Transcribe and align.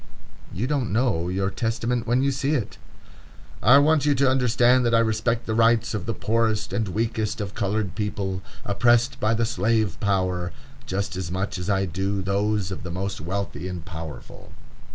You 0.51 0.65
don't 0.65 0.91
know 0.91 1.29
your 1.29 1.51
testament 1.51 2.07
when 2.07 2.23
you 2.23 2.31
see 2.31 2.55
it. 2.55 2.79
"I 3.61 3.77
want 3.77 4.03
you 4.03 4.15
to 4.15 4.27
understand 4.27 4.83
that 4.83 4.95
I 4.95 4.99
respect 4.99 5.45
the 5.45 5.53
rights 5.53 5.93
of 5.93 6.07
the 6.07 6.13
poorest 6.15 6.73
and 6.73 6.87
weakest 6.87 7.39
of 7.39 7.53
colored 7.53 7.93
people, 7.93 8.41
oppressed 8.65 9.19
by 9.19 9.35
the 9.35 9.45
slave 9.45 9.99
power, 9.99 10.53
just 10.87 11.15
as 11.15 11.29
much 11.29 11.59
as 11.59 11.69
I 11.69 11.85
do 11.85 12.23
those 12.23 12.71
of 12.71 12.81
the 12.81 12.89
most 12.89 13.21
wealthy 13.21 13.67
and 13.67 13.85
powerful." 13.85 14.51